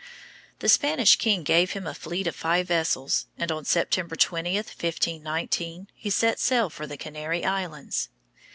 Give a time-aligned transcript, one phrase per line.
[0.61, 5.89] The Spanish king gave him a fleet of five vessels, and on September 20, 1519,
[5.93, 8.09] he set sail for the Canary Islands.